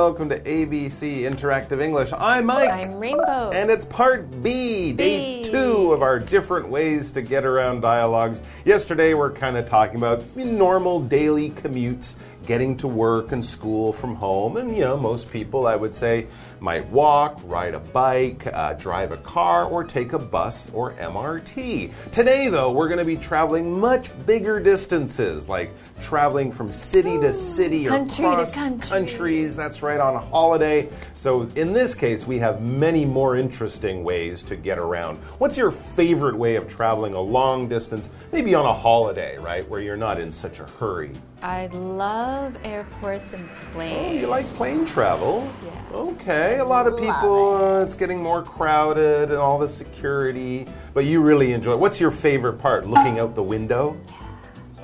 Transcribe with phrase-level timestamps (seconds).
[0.00, 2.10] Welcome to ABC Interactive English.
[2.16, 2.70] I'm Mike.
[2.70, 3.50] I'm Rainbow.
[3.52, 5.50] And it's part B, day B.
[5.50, 8.40] two of our different ways to get around dialogues.
[8.64, 12.14] Yesterday, we're kind of talking about normal daily commutes,
[12.46, 14.56] getting to work and school from home.
[14.56, 16.26] And, you know, most people, I would say,
[16.60, 21.92] might walk, ride a bike, uh, drive a car, or take a bus or MRT.
[22.12, 27.32] Today, though, we're going to be traveling much bigger distances, like traveling from city to
[27.32, 28.88] city or Country to across country.
[28.88, 29.56] countries.
[29.56, 30.88] That's right, on a holiday.
[31.14, 35.16] So, in this case, we have many more interesting ways to get around.
[35.38, 39.80] What's your favorite way of traveling a long distance, maybe on a holiday, right, where
[39.80, 41.12] you're not in such a hurry?
[41.42, 42.29] I love
[42.64, 44.20] airports and Oh, planes.
[44.20, 45.50] you like plane travel?
[45.64, 45.70] Yeah.
[45.96, 47.84] Okay, a lot of Love people, uh, it.
[47.86, 51.78] it's getting more crowded and all the security, but you really enjoy it.
[51.78, 52.86] What's your favorite part?
[52.86, 53.96] Looking out the window?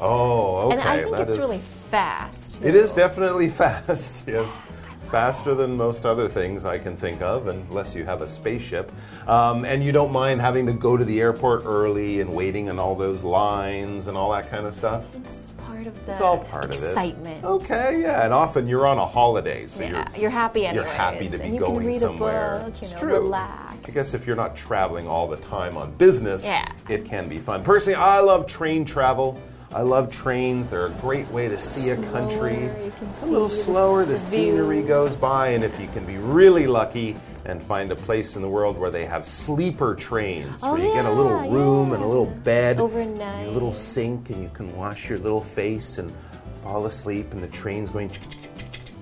[0.00, 0.72] Oh, okay.
[0.78, 2.60] and I think that it's is- really fast.
[2.62, 4.82] It is definitely fast, yes.
[5.10, 8.90] Faster than most other things I can think of, unless you have a spaceship.
[9.28, 12.80] Um, and you don't mind having to go to the airport early and waiting in
[12.80, 15.04] all those lines and all that kind of stuff?
[15.76, 17.44] It's part of the It's all part of excitement.
[17.44, 17.46] it.
[17.46, 18.24] Okay, yeah.
[18.24, 21.44] And often you're on a holiday, so Yeah, you're you're happy you're happy to be
[21.44, 22.54] and you going can read somewhere.
[22.54, 23.12] a book, you It's know, true.
[23.14, 23.76] relax.
[23.88, 26.66] I guess if you're not traveling all the time on business, Yeah.
[26.88, 27.62] it can be fun.
[27.62, 29.38] Personally, I love train travel.
[29.74, 30.68] I love trains.
[30.68, 32.70] They're a great way to see a country.
[33.22, 37.16] A little slower, the, the scenery goes by, and if you can be really lucky
[37.46, 40.92] and find a place in the world where they have sleeper trains, Oh, where you
[40.92, 43.20] get a little yeah, room and a little bed, Overnight.
[43.20, 46.12] and a little sink, and you can wash your little face and
[46.54, 48.10] fall asleep, and the train's going.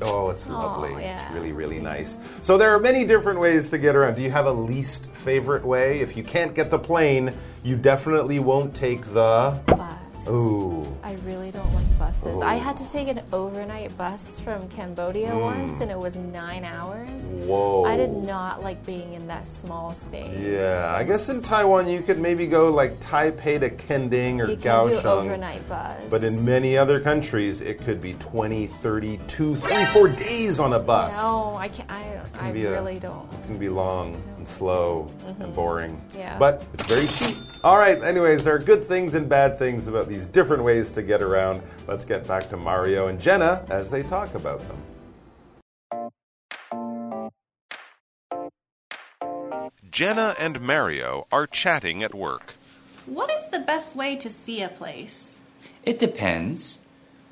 [0.02, 1.02] Oh, it's lovely.
[1.02, 1.24] yeah.
[1.24, 2.18] It's really, really nice.
[2.40, 4.16] So there are many different ways to get around.
[4.16, 6.00] Do you have a least favorite way?
[6.00, 7.32] If you can't get the plane,
[7.62, 9.58] you definitely won't take the.
[9.66, 9.98] Bus.
[10.28, 10.86] Ooh.
[11.02, 12.40] I really don't like buses.
[12.40, 12.58] I Oh.
[12.58, 17.30] had to take an overnight bus from Cambodia once, and it was nine hours.
[17.30, 17.46] Hmm.
[17.48, 17.84] Whoa.
[17.84, 20.38] I did not like being in that small space.
[20.40, 24.56] Yeah, I guess in Taiwan you could maybe go like Taipei to Kending or you
[24.56, 25.04] can do Kaohsiung.
[25.04, 26.00] overnight bus.
[26.10, 30.72] But in many other countries, it could be 20, 30, 2, 3, 4 days on
[30.72, 31.16] a bus.
[31.22, 31.90] no, I can't.
[31.90, 33.30] I, I be a- really don't.
[33.32, 35.10] It can be long and slow
[35.40, 35.92] and boring.
[35.92, 36.18] Mm-hmm.
[36.18, 36.38] Yeah.
[36.38, 37.36] But it's very cheap.
[37.64, 41.02] All right, anyways, there are good things and bad things about these different ways to
[41.02, 41.62] get around.
[41.88, 46.10] Let's get back to Mario and Jenna as they talk about them.
[49.90, 52.56] Jenna and Mario are chatting at work.
[53.06, 55.38] What is the best way to see a place?
[55.84, 56.82] It depends.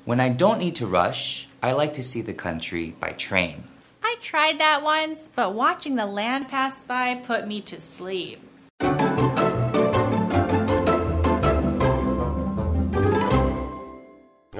[0.03, 3.65] When I don't need to rush, I like to see the country by train.
[4.01, 8.41] I tried that once, but watching the land pass by put me to sleep.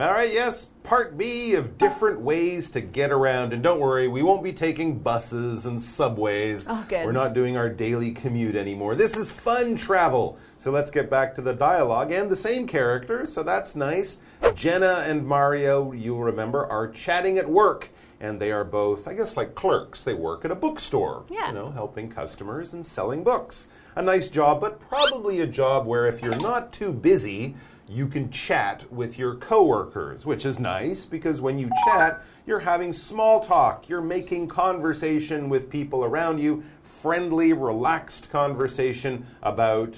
[0.03, 3.53] All right, yes, part B of different ways to get around.
[3.53, 6.67] And don't worry, we won't be taking buses and subways.
[6.69, 7.05] Oh, good.
[7.05, 8.95] We're not doing our daily commute anymore.
[8.95, 10.37] This is fun travel.
[10.57, 14.19] So let's get back to the dialogue and the same characters, so that's nice.
[14.55, 17.89] Jenna and Mario, you'll remember, are chatting at work.
[18.19, 20.03] And they are both, I guess, like clerks.
[20.03, 21.47] They work at a bookstore, Yeah.
[21.47, 23.67] you know, helping customers and selling books.
[23.95, 27.55] A nice job, but probably a job where if you're not too busy,
[27.87, 32.93] you can chat with your coworkers, which is nice because when you chat, you're having
[32.93, 39.97] small talk, you're making conversation with people around you, friendly, relaxed conversation about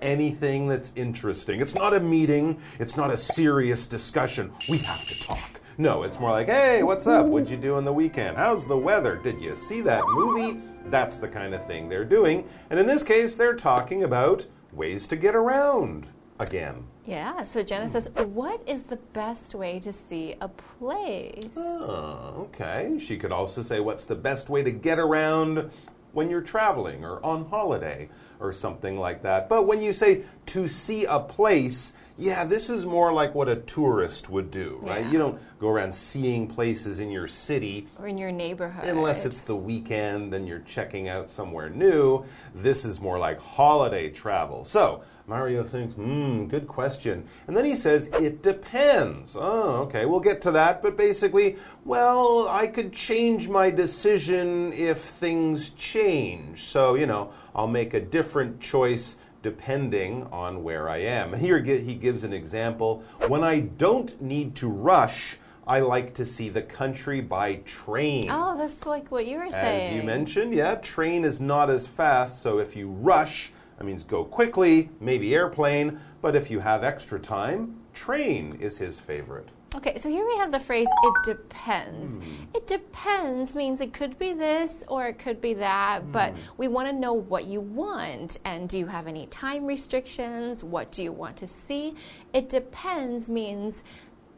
[0.00, 1.60] anything that's interesting.
[1.60, 4.50] It's not a meeting, it's not a serious discussion.
[4.68, 5.60] We have to talk.
[5.78, 7.26] No, it's more like, hey, what's up?
[7.26, 8.36] What'd you do on the weekend?
[8.36, 9.16] How's the weather?
[9.16, 10.60] Did you see that movie?
[10.86, 12.48] That's the kind of thing they're doing.
[12.70, 16.84] And in this case, they're talking about ways to get around again.
[17.06, 21.54] Yeah, so Jenna says, What is the best way to see a place?
[21.56, 22.98] Oh, okay.
[22.98, 25.70] She could also say, what's the best way to get around
[26.12, 28.08] when you're traveling or on holiday
[28.40, 29.48] or something like that.
[29.48, 33.56] But when you say to see a place, yeah, this is more like what a
[33.56, 35.04] tourist would do, right?
[35.04, 35.10] Yeah.
[35.10, 38.84] You don't go around seeing places in your city Or in your neighborhood?
[38.84, 42.24] Unless it's the weekend and you're checking out somewhere new,
[42.54, 44.64] this is more like holiday travel.
[44.64, 47.26] So, Mario thinks, hmm, good question.
[47.46, 49.36] And then he says, it depends.
[49.38, 50.82] Oh, okay, we'll get to that.
[50.82, 56.64] But basically, well, I could change my decision if things change.
[56.64, 61.32] So, you know, I'll make a different choice depending on where I am.
[61.34, 63.02] Here he gives an example.
[63.26, 65.36] When I don't need to rush,
[65.66, 68.28] I like to see the country by train.
[68.30, 69.90] Oh, that's like what you were saying.
[69.90, 74.04] As you mentioned, yeah, train is not as fast, so if you rush, that means
[74.04, 79.48] go quickly, maybe airplane, but if you have extra time, train is his favorite.
[79.74, 82.16] Okay, so here we have the phrase it depends.
[82.16, 82.22] Hmm.
[82.54, 86.12] It depends means it could be this or it could be that, hmm.
[86.12, 88.38] but we want to know what you want.
[88.44, 90.62] And do you have any time restrictions?
[90.62, 91.94] What do you want to see?
[92.34, 93.82] It depends means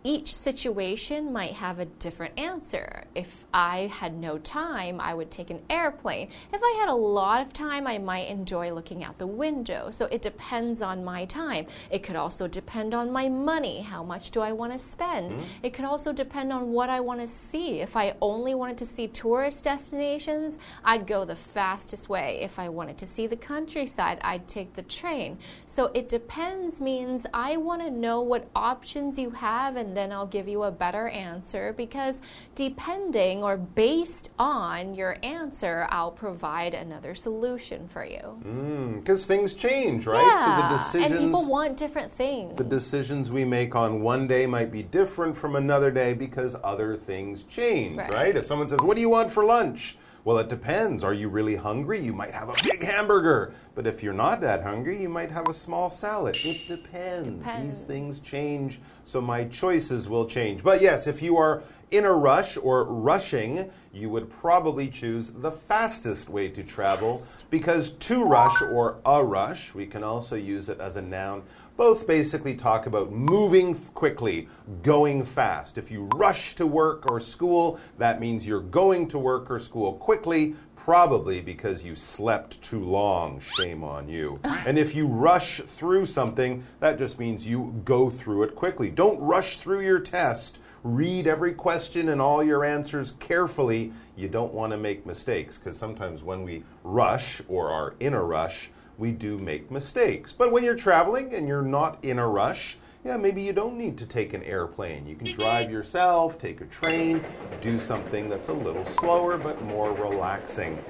[0.06, 3.04] each situation might have a different answer.
[3.14, 6.28] If I had no time, I would take an airplane.
[6.52, 9.90] If I had a lot of time, I might enjoy looking out the window.
[9.90, 11.66] So it depends on my time.
[11.90, 13.80] It could also depend on my money.
[13.80, 15.32] How much do I want to spend?
[15.32, 15.40] Hmm.
[15.62, 17.80] It could also depend on what I want to see.
[17.80, 22.40] If I only wanted to see tourist destinations, I'd go the fastest way.
[22.42, 25.38] If I wanted to see the countryside, I'd take the train.
[25.64, 30.26] So it depends means I want to know what options you have and then I'll
[30.26, 32.20] give you a better answer because
[32.54, 38.40] depending or based on your answer, I'll provide another solution for you.
[38.44, 40.22] Mm, because things change, right?
[40.22, 42.56] Yeah, so the and people want different things.
[42.56, 46.96] the decisions we make on one day might be different from another day because other
[46.96, 48.10] things change, right?
[48.10, 48.36] Right.
[48.36, 51.04] If someone says, "What do you want for lunch?" Well, it depends.
[51.04, 52.00] Are you really hungry?
[52.00, 53.52] You might have a big hamburger.
[53.74, 56.36] But if you're not that hungry, you might have a small salad.
[56.44, 57.44] It depends.
[57.60, 60.62] These things change, so my choices will change.
[60.62, 65.50] But yes, if you are in a rush or rushing, you would probably choose the
[65.50, 70.80] fastest way to travel because to rush or a rush, we can also use it
[70.80, 71.42] as a noun.
[71.76, 74.48] Both basically talk about moving quickly,
[74.82, 75.78] going fast.
[75.78, 79.94] If you rush to work or school, that means you're going to work or school
[79.94, 83.40] quickly, probably because you slept too long.
[83.40, 84.38] Shame on you.
[84.66, 88.90] and if you rush through something, that just means you go through it quickly.
[88.90, 90.58] Don't rush through your test.
[90.84, 93.90] Read every question and all your answers carefully.
[94.16, 98.22] You don't want to make mistakes because sometimes when we rush or are in a
[98.22, 100.30] rush, we do make mistakes.
[100.34, 103.98] But when you're traveling and you're not in a rush, yeah, maybe you don't need
[103.98, 105.06] to take an airplane.
[105.06, 107.22] You can drive yourself, take a train,
[107.60, 110.82] do something that's a little slower but more relaxing.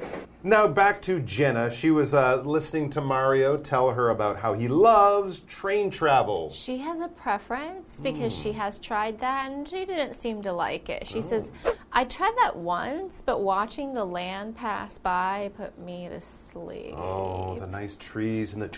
[0.44, 1.72] Now back to Jenna.
[1.72, 6.52] She was uh, listening to Mario tell her about how he loves train travel.
[6.52, 10.88] She has a preference because she has tried that and she didn't seem to like
[10.90, 11.06] it.
[11.06, 11.50] She says,
[11.93, 16.94] I tried that once, but watching the land pass by put me to sleep.
[16.96, 18.69] Oh, the nice trees and the.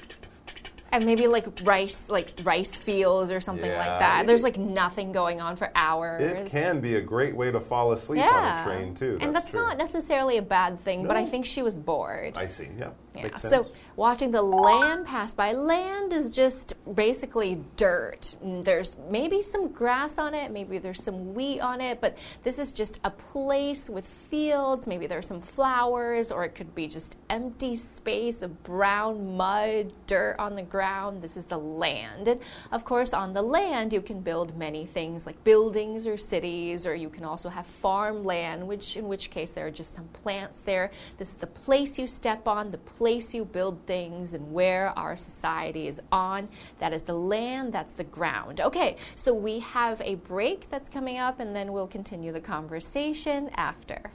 [0.97, 4.27] And maybe like rice, like rice fields or something Yeah, like that.
[4.27, 6.23] There's like nothing going on for hours.
[6.23, 8.65] It can be a great way to fall asleep yeah.
[8.65, 9.19] on a train too.
[9.21, 9.61] and that's true.
[9.61, 12.39] not necessarily a bad thing, but I think she was bored.
[12.39, 12.69] I see.
[12.79, 12.91] Yeah.
[13.17, 13.37] Yeah.
[13.37, 13.65] So
[13.97, 18.37] watching the land pass by, land is just basically dirt.
[18.45, 22.59] Mm, There's maybe some grass on it, maybe there's some wheat on it, but this
[22.59, 24.87] is just a place with fields.
[24.87, 30.37] Maybe there's some flowers, or it could be just empty space of brown mud, dirt
[30.39, 31.23] on the ground.
[31.23, 32.29] This is the land.
[32.29, 32.41] And
[32.73, 36.95] of course, on the land, you can build many things like buildings or cities, or
[36.95, 40.91] you can also have farmland, which in which case there are just some plants there.
[41.19, 45.15] This is the place you step on, the place you build things, and where our
[45.15, 46.49] society is on.
[46.79, 48.61] That is the land, that's the ground.
[48.61, 53.49] Okay, so we have a break that's coming up, and then we'll continue the conversation
[53.55, 54.11] after.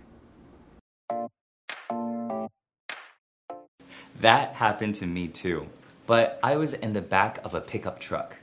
[4.19, 5.67] That happened to me too.
[6.05, 8.35] But I was in the back of a pickup truck.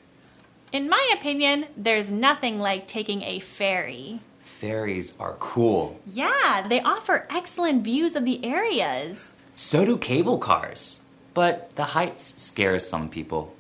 [0.73, 4.21] In my opinion, there's nothing like taking a ferry.
[4.41, 6.01] Ferries are cool.
[6.07, 9.33] Yeah, they offer excellent views of the areas.
[9.53, 11.01] So do cable cars.
[11.35, 13.55] But the heights scare some people.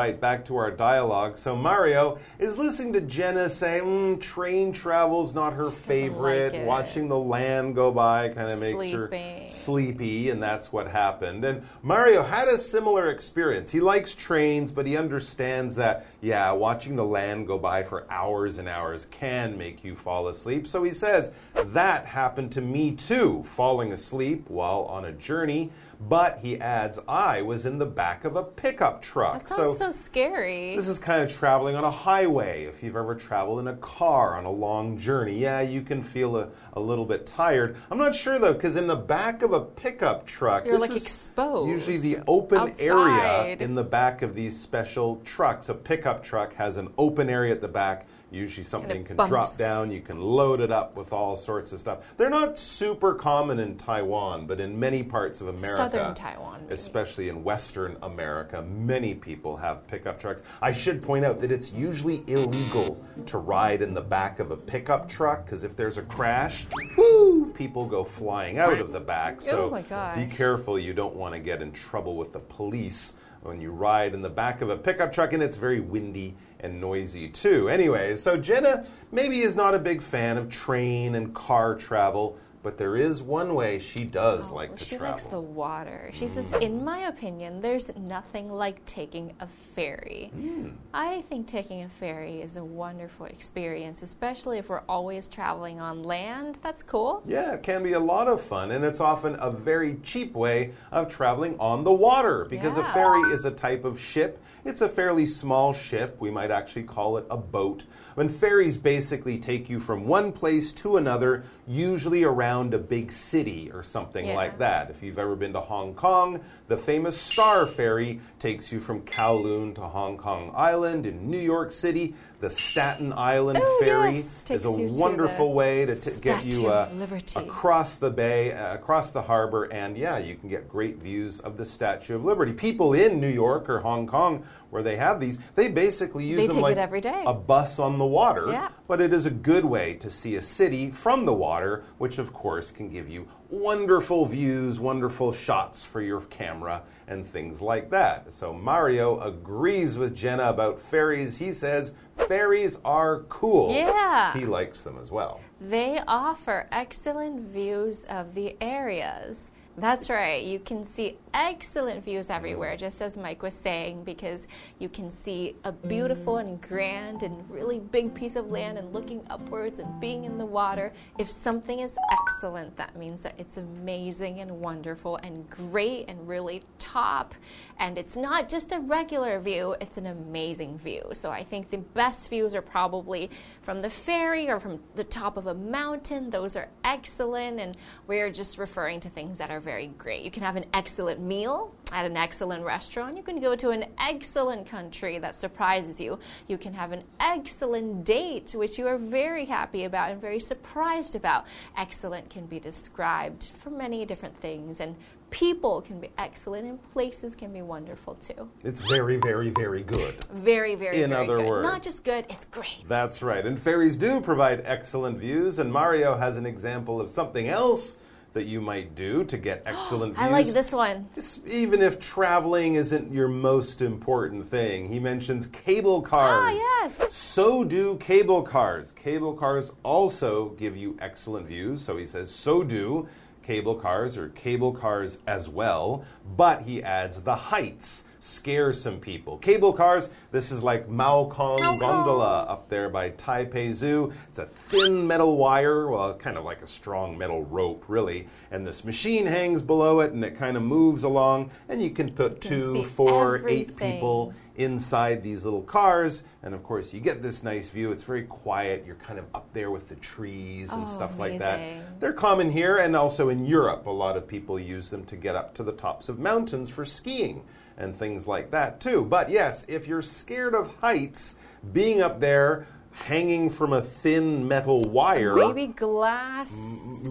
[0.00, 1.36] Right, back to our dialogue.
[1.36, 6.54] So Mario is listening to Jenna say, mm, "Train travel's not her favorite.
[6.54, 6.66] it.
[6.66, 9.10] Watching the land go by kind of makes her
[9.48, 13.70] sleepy, and that's what happened." And Mario had a similar experience.
[13.70, 18.58] He likes trains, but he understands that, yeah, watching the land go by for hours
[18.58, 20.66] and hours can make you fall asleep.
[20.66, 25.70] So he says that happened to me too, falling asleep while on a journey.
[26.00, 29.34] But he adds, I was in the back of a pickup truck.
[29.34, 30.74] That sounds so, scary.
[30.74, 32.64] This is kind of traveling on a highway.
[32.64, 36.38] If you've ever traveled in a car on a long journey, yeah, you can feel
[36.38, 37.76] a, a little bit tired.
[37.90, 41.68] I'm not sure though, because in the back of a pickup truck, You're, like, exposed
[41.68, 45.68] Usually the open area in the back of these special trucks.
[45.68, 48.06] A pickup truck has an open area at the back.
[48.30, 49.30] Usually something can bumps.
[49.30, 51.98] drop down, you can load it up with all sorts of stuff.
[52.16, 56.74] They're not super common in Taiwan, but in many parts of America, Southern Taiwan, maybe.
[56.74, 60.42] especially in Western America, many people have pickup trucks.
[60.62, 64.56] I should point out that it's usually illegal to ride in the back of a
[64.56, 69.38] pickup truck because if there's a crash, whoo, people go flying out of the back.
[69.38, 69.82] Oh so Oh my
[70.14, 74.14] be careful, you don't want to get in trouble with the police when you ride
[74.14, 77.68] in the back of a pickup truck and it's very windy and noisy too.
[77.68, 82.76] Anyways, so Jenna maybe is not a big fan of train and car travel, but
[82.76, 85.12] there is one way she does like to she travel.
[85.12, 86.10] likes the water.
[86.12, 90.30] She says, in my opinion, there's nothing like taking a ferry.
[90.34, 90.70] Hmm.
[90.92, 96.02] I think taking a ferry is a wonderful experience, especially if we're always traveling on
[96.02, 96.58] land.
[96.62, 97.22] That's cool.
[97.26, 100.72] Yeah, it can be a lot of fun, and it's often a very cheap way
[100.92, 104.42] of traveling on the water because a ferry is a type of ship.
[104.64, 106.16] It's a fairly small ship.
[106.20, 107.84] We might actually call it a boat.
[108.14, 113.70] When ferries basically take you from one place to another, usually around a big city
[113.72, 114.34] or something Yeah.
[114.34, 114.90] like that.
[114.90, 119.74] If you've ever been to Hong Kong, the famous Star Ferry takes you from Kowloon
[119.76, 121.06] to Hong Kong Island.
[121.06, 125.52] In New York City, the Staten Island Oh, Ferry yes, is a you to wonderful
[125.52, 126.88] way to get you uh,
[127.36, 131.56] across the bay, uh, across the harbor, and yeah, you can get great views of
[131.56, 132.52] the Statue of Liberty.
[132.52, 136.46] People in New York or Hong Kong, where they have these, they basically use They
[136.46, 137.22] them like every day.
[137.26, 138.46] a bus on the water.
[138.48, 138.68] Yeah.
[138.88, 142.32] But it is a good way to see a city from the water, which of
[142.32, 148.32] course can give you wonderful views, wonderful shots for your camera, and things like that.
[148.32, 151.36] So Mario agrees with Jenna about ferries.
[151.36, 153.72] He says ferries are cool.
[153.72, 154.32] Yeah.
[154.32, 155.40] He likes them as well.
[155.60, 159.50] They offer excellent views of the areas.
[159.76, 160.42] That's right.
[160.44, 164.46] You can see excellent views everywhere, just as Mike was saying, because
[164.78, 169.24] you can see a beautiful and grand and really big piece of land and looking
[169.30, 170.92] upwards and being in the water.
[171.18, 176.62] If something is excellent, that means that it's amazing and wonderful and great and really
[176.78, 177.34] top.
[177.78, 181.02] And it's not just a regular view, it's an amazing view.
[181.14, 183.30] So I think the best views are probably
[183.62, 186.28] from the ferry or from the top of a mountain.
[186.28, 190.22] Those are excellent, and we're just referring to things that are very great.
[190.22, 193.16] You can have an excellent meal at an excellent restaurant.
[193.16, 196.18] You can go to an excellent country that surprises you.
[196.46, 201.16] You can have an excellent date, which you are very happy about and very surprised
[201.16, 201.46] about.
[201.76, 204.96] Excellent can be described for many different things, and
[205.30, 208.48] people can be excellent, and places can be wonderful too.
[208.64, 210.24] It's very, very, very good.
[210.32, 211.48] Very, very, In very other good.
[211.48, 211.64] words.
[211.64, 212.84] Not just good, it's great.
[212.88, 213.44] That's right.
[213.44, 217.96] And ferries do provide excellent views, and Mario has an example of something else
[218.32, 220.26] that you might do to get excellent views.
[220.26, 221.08] I like this one.
[221.14, 226.40] Just even if traveling isn't your most important thing, he mentions cable cars.
[226.42, 227.12] Ah, yes.
[227.12, 228.92] So do cable cars.
[228.92, 231.82] Cable cars also give you excellent views.
[231.82, 233.08] So he says, so do
[233.42, 236.04] cable cars or cable cars as well.
[236.36, 239.38] But he adds the heights scare some people.
[239.38, 244.12] Cable cars, this is like Mao Kong Gondola up there by Taipei Zoo.
[244.28, 248.28] It's a thin metal wire, well, kind of like a strong metal rope, really.
[248.50, 251.50] And this machine hangs below it and it kind of moves along.
[251.68, 256.24] And you can put can two, four, eight people inside these little cars.
[256.42, 257.92] And of course, you get this nice view.
[257.92, 258.84] It's very quiet.
[258.86, 261.60] You're kind of up there with the trees and Oh, stuff like that.
[262.00, 263.86] They're common here and also in Europe.
[263.86, 266.84] A lot of people use them to get up to the tops of mountains for
[266.84, 267.44] skiing
[267.76, 269.04] and things like that too.
[269.04, 271.36] But yes, if you're scared of heights,
[271.72, 272.66] being up there
[273.02, 276.54] hanging from a thin metal wire Maybe glass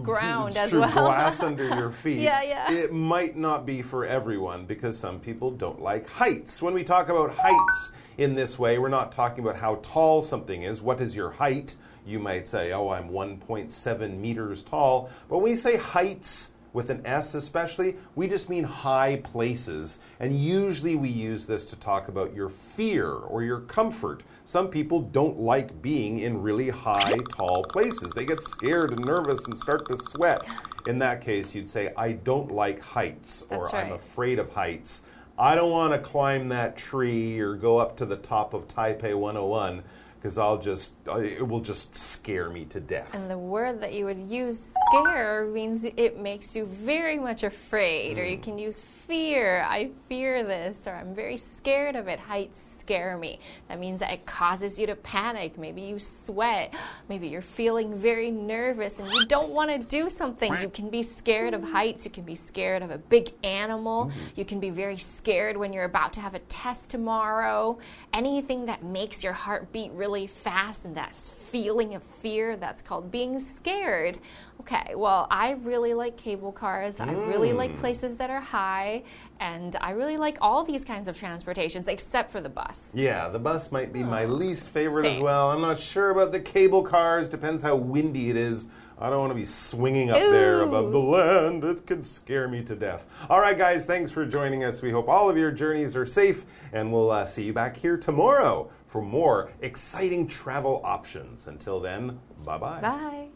[0.02, 0.90] ground as well.
[0.90, 2.20] glass under your feet.
[2.20, 2.72] Yeah, yeah.
[2.72, 6.62] It might not be for everyone because some people don't like heights.
[6.62, 10.62] When we talk about heights in this way, we're not talking about how tall something
[10.62, 10.80] is.
[10.80, 11.74] What is your height?
[12.06, 15.10] You might say, oh, I'm 1.7 meters tall.
[15.28, 20.00] But when we say heights, with an S especially, we just mean high places.
[20.20, 24.22] And usually we use this to talk about your fear or your comfort.
[24.50, 28.10] Some people don't like being in really high, tall places.
[28.10, 30.44] They get scared and nervous and start to sweat.
[30.88, 35.04] In that case, you'd say, I don't like heights or That's I'm afraid of heights.
[35.38, 39.16] I don't want to climb that tree or go up to the top of Taipei
[39.16, 39.84] 101
[40.16, 43.14] because I'll just, it will just scare me to death.
[43.14, 48.18] And the word that you would use, scare, means it makes you very much afraid.
[48.18, 48.42] Or you Mm.
[48.42, 49.64] can use fear.
[49.66, 52.18] I fear this, or I'm very scared of it.
[52.18, 53.38] Heights scare me.
[53.68, 55.56] That means that it causes you to panic.
[55.56, 56.74] Maybe you sweat.
[57.08, 60.52] Maybe you're feeling very nervous and you don't want to do something.
[60.60, 62.04] You can be scared of heights.
[62.04, 64.06] You can be scared of a big animal.
[64.06, 64.20] Mm-hmm.
[64.34, 67.78] You can be very scared when you're about to have a test tomorrow.
[68.12, 73.12] Anything that makes your heart beat really fast and that feeling of fear, that's called
[73.12, 74.18] being scared.
[74.60, 77.00] Okay, well, I really like cable cars.
[77.00, 77.56] I really mm.
[77.56, 79.04] like places that are high.
[79.40, 82.79] And I really like all these kinds of transportations except for the bus.
[82.94, 85.50] Yeah, the bus might be my least favorite as well.
[85.50, 87.28] I'm not sure about the cable cars.
[87.28, 88.68] Depends how windy it is.
[88.98, 91.64] I don't want to be swinging up there above the land.
[91.64, 93.06] It could scare me to death.
[93.30, 94.82] All right, guys, thanks for joining us.
[94.82, 96.44] We hope all of your journeys are safe,
[96.74, 101.48] and we'll uh, see you back here tomorrow for more exciting travel options.
[101.48, 102.80] Until then, bye bye.
[102.80, 103.28] Bye.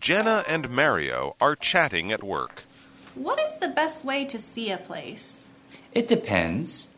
[0.00, 2.64] Jenna and Mario are chatting at work.
[3.14, 5.48] What is the best way to see a place?
[5.92, 6.88] It depends.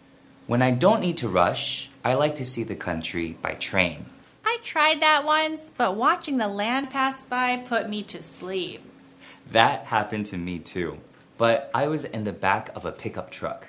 [0.46, 4.06] When I don't need to rush, I like to see the country by train.
[4.44, 8.82] I tried that once, but watching the land pass by put me to sleep.
[9.50, 10.98] That happened to me too.
[11.38, 13.66] But I was in the back of a pickup truck.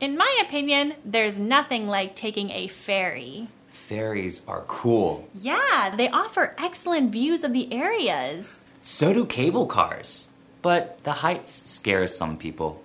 [0.00, 3.48] In my opinion, there's nothing like taking a ferry
[3.85, 5.23] Ferries are cool.
[5.33, 8.45] Yeah, they offer excellent views of the areas.
[8.81, 10.29] So do cable cars.
[10.61, 12.83] But the heights scare some people.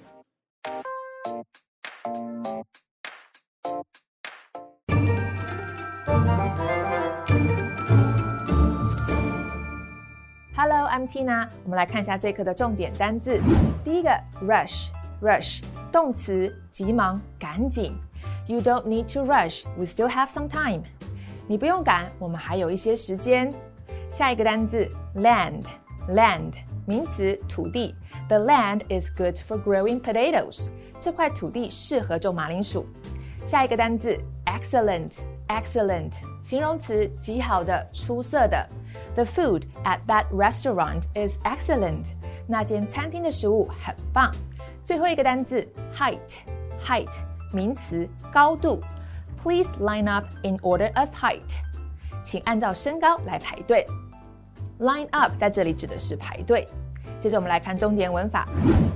[10.57, 11.51] Hello, I'm Tina。
[11.65, 13.41] 我们来看一下这课的重点单字。
[13.85, 14.11] 第一个，
[14.43, 17.95] rush，rush，动词，急忙、赶紧。
[18.47, 19.65] You don't need to rush.
[19.77, 20.83] We still have some time.
[21.47, 23.53] 你不用赶，我们还有一些时间。
[24.09, 26.53] 下一个单字，land，land，
[26.87, 27.95] 名词，土地。
[28.29, 30.69] The land is good for growing potatoes.
[31.01, 32.87] 这块土地适合种马铃薯。
[33.45, 38.69] 下一个单字，excellent，excellent，形容词，极好的、出色的。
[39.15, 42.07] The food at that restaurant is excellent.
[42.49, 44.33] 那间餐厅的食物很棒。
[44.83, 47.13] 最后一个单字，height，height，
[47.53, 48.81] 名词，高度。
[49.43, 51.55] Please line up in order of height.
[52.25, 53.87] 请按照身高来排队。
[54.81, 56.67] Line up 在这里指的是排队。
[57.19, 58.49] 接着我们来看重点文法。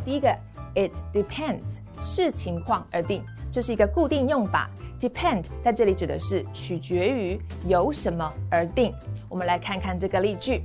[0.04, 0.28] 第一个，
[0.74, 4.68] it depends 视情况而定，这是一个固定用法。
[4.98, 8.94] Depend 在这里指的是取决于由什么而定。
[9.28, 10.62] 我们来看看这个例句：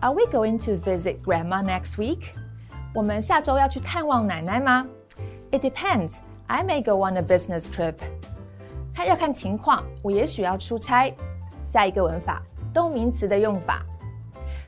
[0.00, 2.30] Are we going to visit Grandma next week？
[2.94, 4.86] 我们下周要去探望奶奶吗？
[5.52, 6.16] It depends.
[6.53, 7.95] I may go on a business trip.
[8.93, 11.11] 看要看情况，我也许要出差。
[11.65, 13.83] 下一个文法，动名词的用法。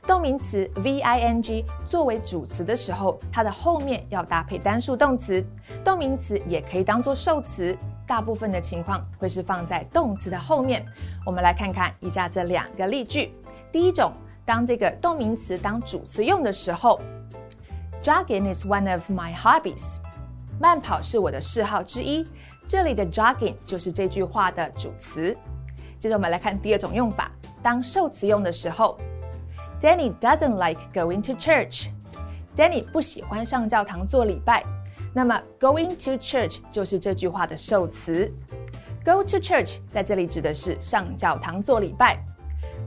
[0.04, 5.40] 动名词 v i n g 作为主词的时候，它的后面要搭配单数动词。
[5.84, 10.84] 动名词也可以当做受词，大部分的情况会是放在动词的后面。
[11.24, 13.32] 我们来看看以下这两个例句。
[13.70, 14.10] 第一种，
[14.44, 17.00] 当这个动名词当主词用的时候
[18.02, 19.98] ，Jogging is one of my hobbies。
[20.60, 22.26] 慢跑是我的嗜好之一。
[22.68, 25.36] 这里的 jogging 就是这句话的主词。
[25.98, 27.30] 接着我们来看第二种用法，
[27.62, 28.98] 当受词用的时候
[29.80, 31.88] ，Danny doesn't like going to church。
[32.56, 34.64] Danny 不喜欢上教堂做礼拜。
[35.14, 38.30] 那么 going to church 就是这句话的受词。
[39.04, 42.18] Go to church 在这里指的是上教堂做礼拜。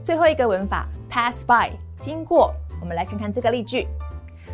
[0.04, 3.88] 最后一个文法 pass by 经过，我们来看看这个例句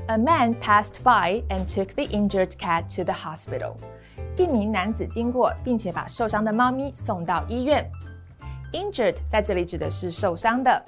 [0.07, 3.75] ：A man passed by and took the injured cat to the hospital。
[4.37, 7.89] 一名男子经过，并且把受伤的猫咪送到医院。
[8.71, 10.83] Injured 在这里指的是受伤的。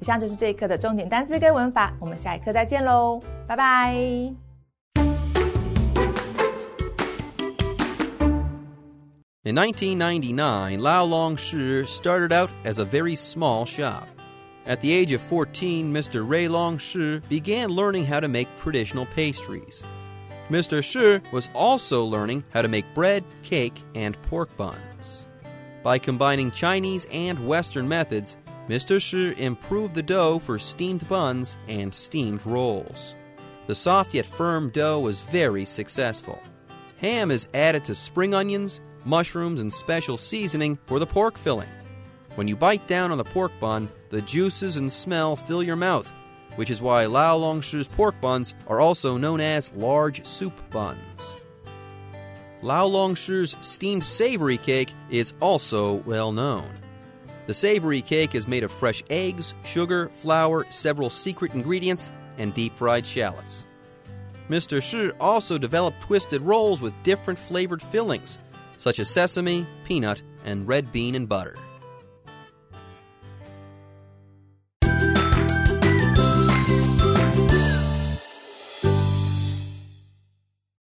[0.00, 3.94] 以上就是这一课的重点单词跟文法，我们下一课再见喽，拜拜。
[9.44, 14.04] In 1999, Lao Long Shi started out as a very small shop.
[14.65, 16.27] At the age of 14, Mr.
[16.27, 19.83] Ray Long Shi began learning how to make traditional pastries.
[20.49, 20.81] Mr.
[20.81, 25.27] Shi was also learning how to make bread, cake, and pork buns.
[25.83, 28.37] By combining Chinese and Western methods,
[28.69, 29.01] Mr.
[29.01, 33.15] Shi improved the dough for steamed buns and steamed rolls.
[33.67, 36.41] The soft yet firm dough was very successful.
[36.97, 41.67] Ham is added to spring onions, mushrooms, and special seasoning for the pork filling.
[42.35, 46.11] When you bite down on the pork bun, the juices and smell fill your mouth,
[46.55, 51.35] which is why Lao Longshi's pork buns are also known as large soup buns.
[52.63, 56.71] Lao Longshi's steamed savory cake is also well known.
[57.45, 62.73] The savory cake is made of fresh eggs, sugar, flour, several secret ingredients, and deep
[62.73, 63.67] fried shallots.
[64.49, 64.81] Mr.
[64.81, 68.39] Shi also developed twisted rolls with different flavored fillings,
[68.77, 71.55] such as sesame, peanut, and red bean and butter.